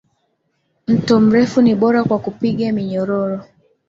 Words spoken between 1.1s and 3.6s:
mrefu ni bora kwa kupiga minyororo